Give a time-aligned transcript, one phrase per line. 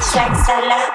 [0.00, 0.92] Sex à la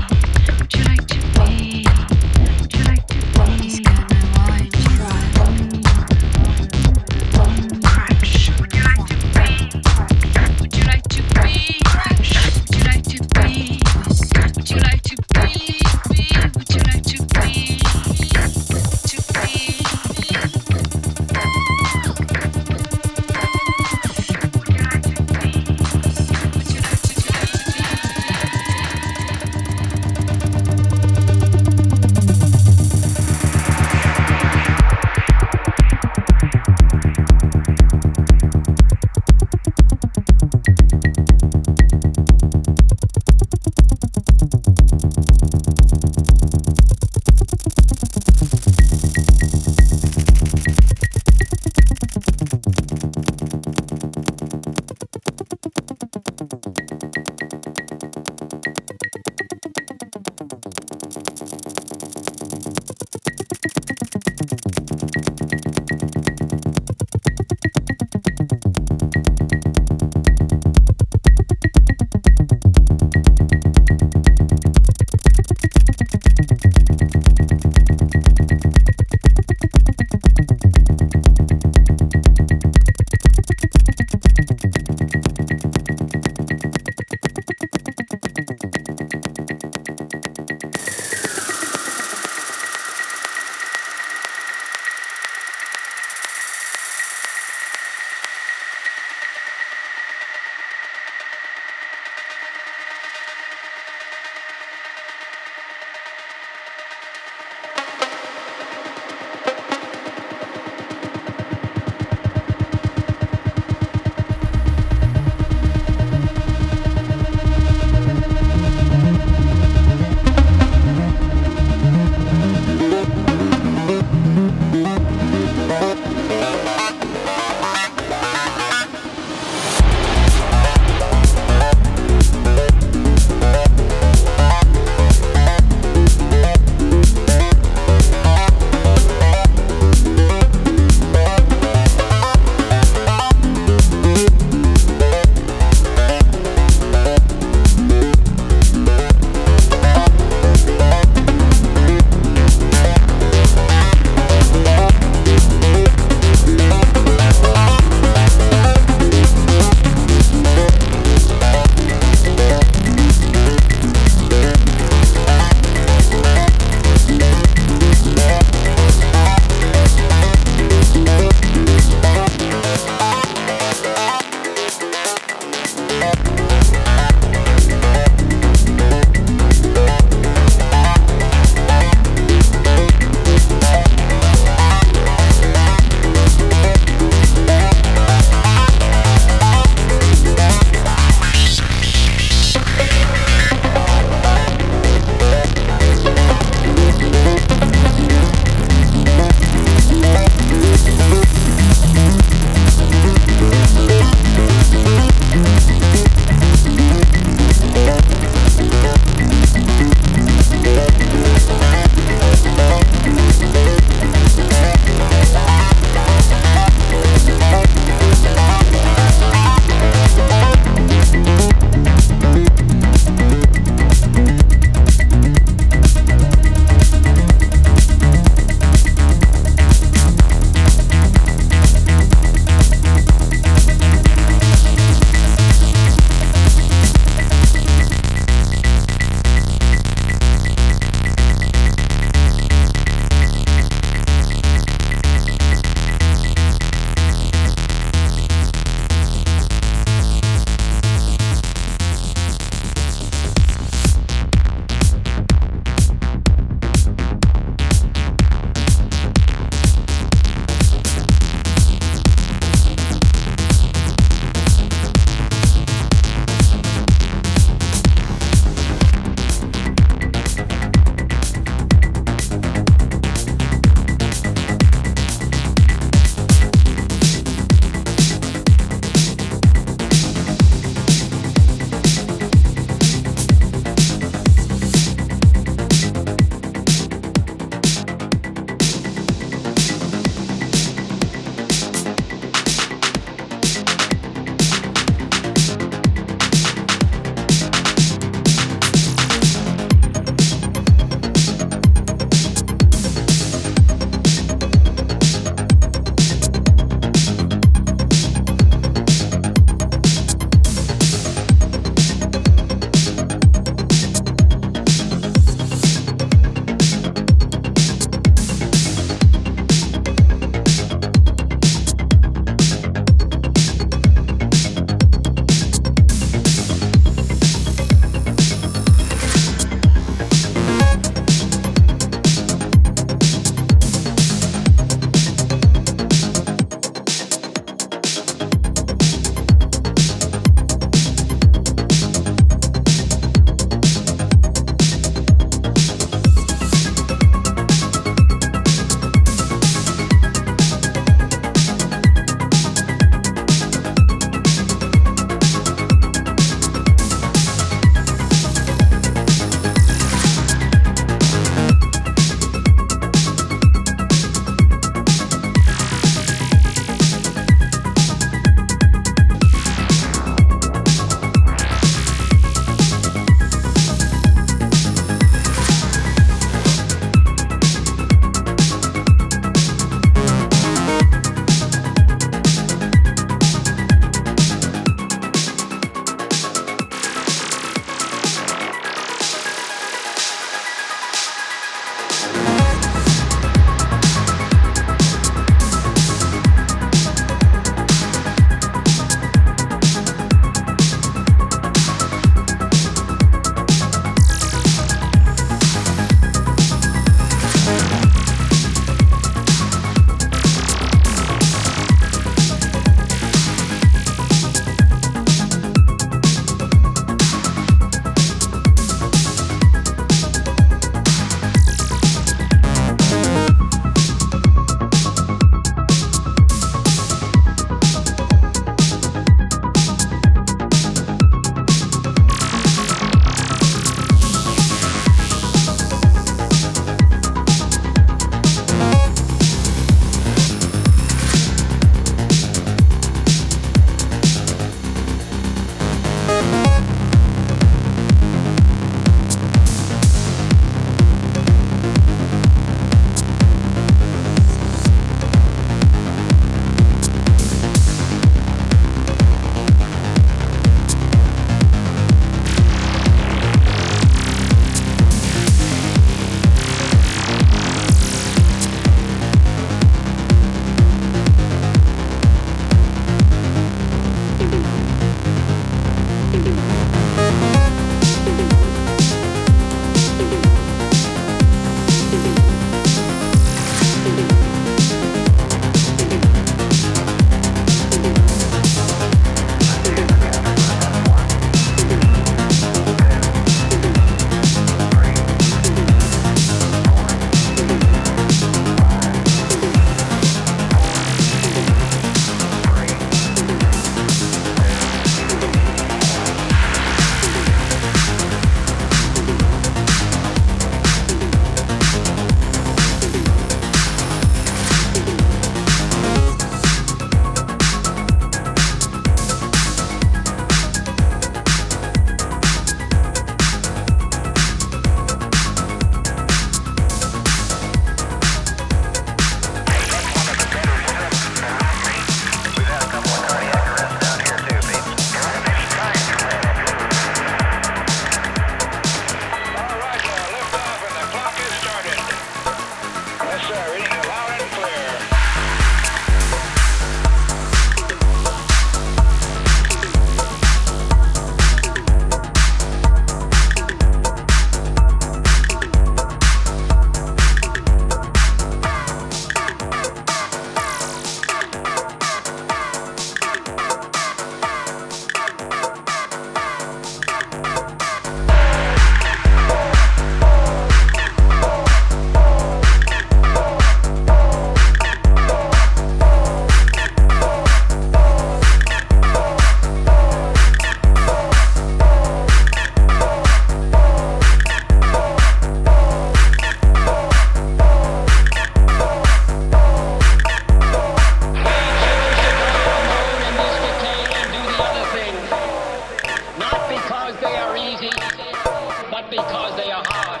[599.06, 600.00] because they are hard.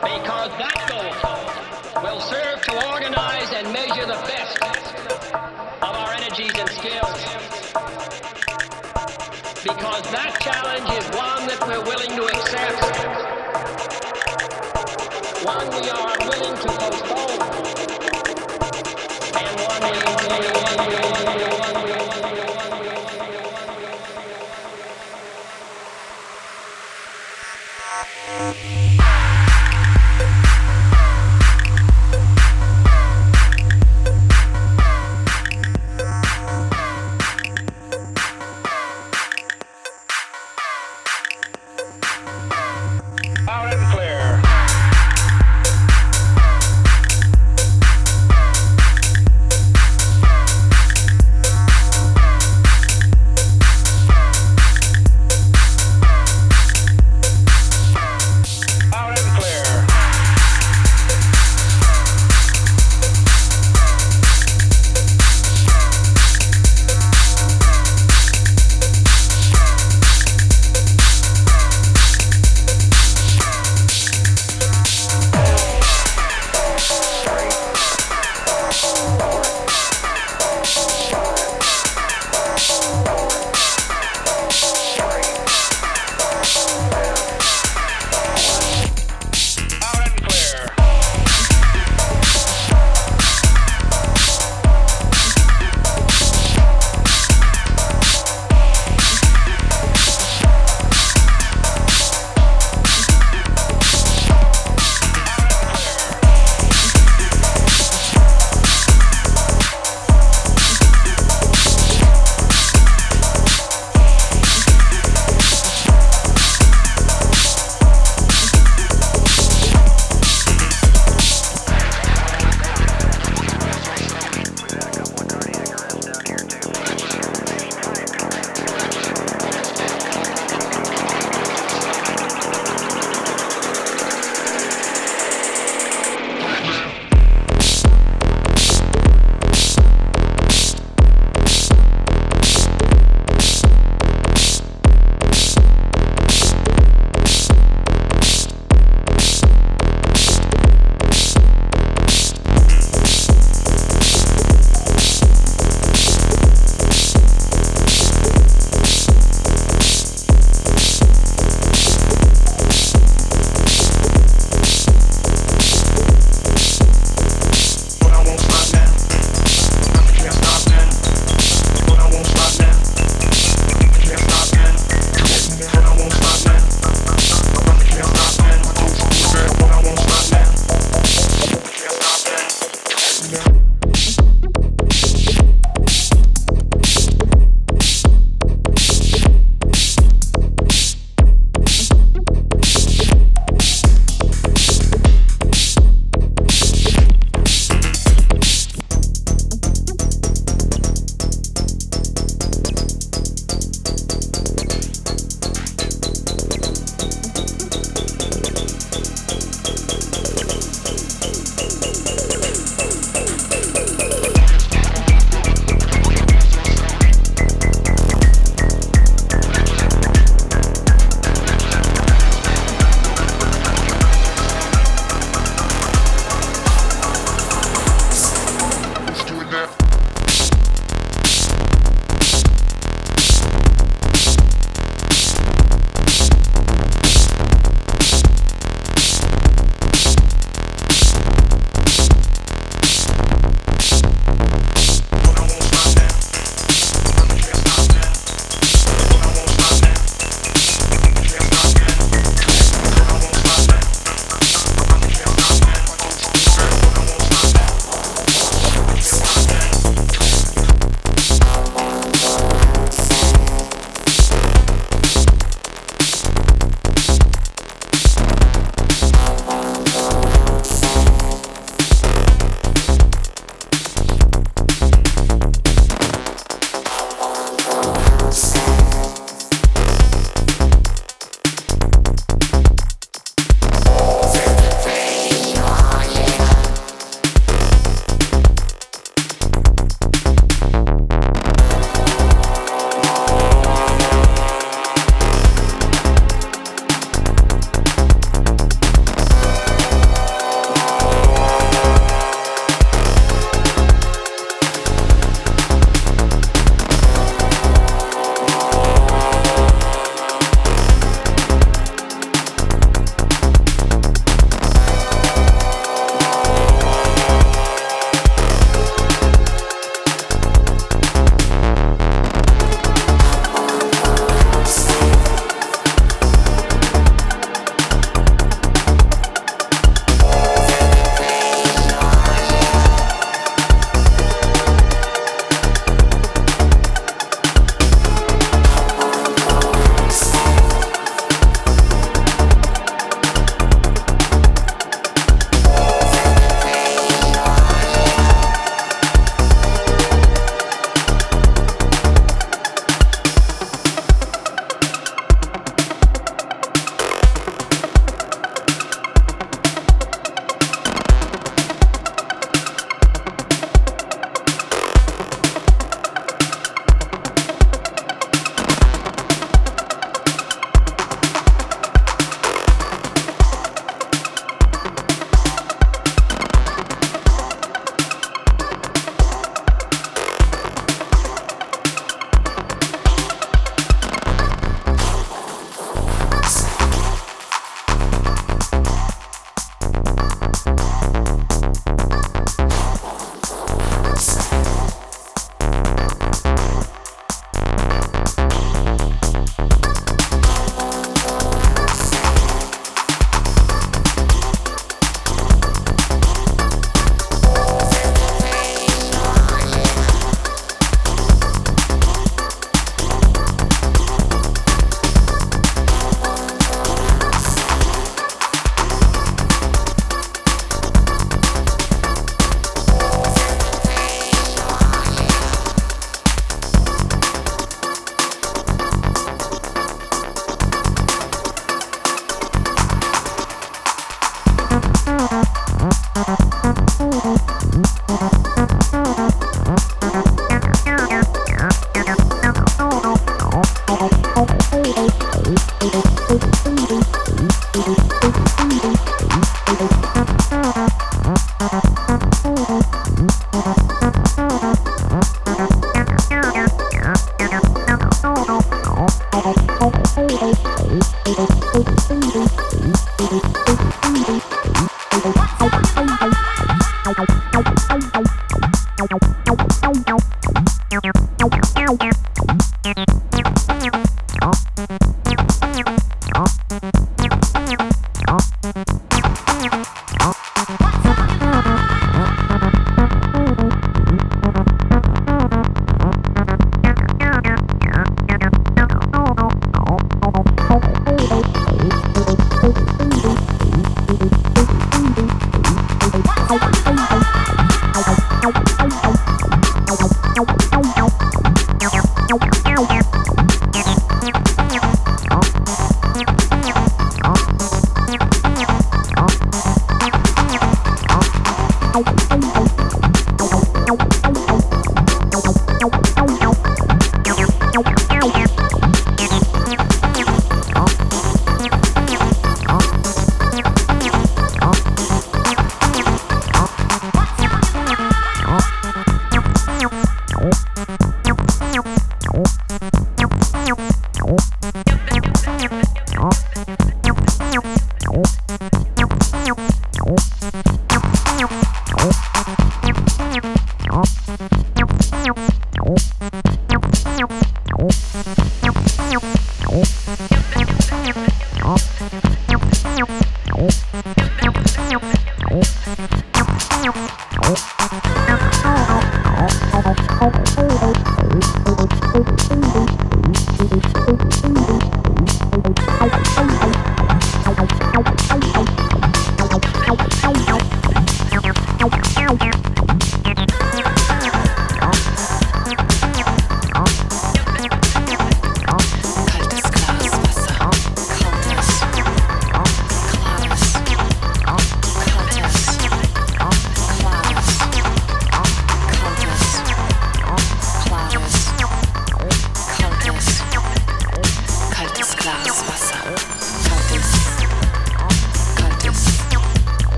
[0.00, 1.12] Because that goal
[2.02, 4.56] will serve to organize and measure the best
[5.82, 7.18] of our energies and skills.
[9.62, 12.80] Because that challenge is one that we're willing to accept.
[15.44, 16.05] One we are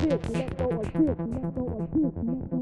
[0.00, 2.59] 去，直接说我去，直接说，我去，直接说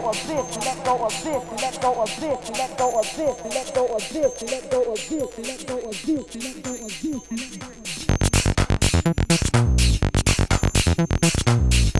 [0.00, 3.38] go of this, let go of this, let go of this, let go of this,
[3.54, 6.02] let go of this, let go of this, let go of this, let go of
[6.06, 6.72] this, let go
[10.96, 11.99] of this,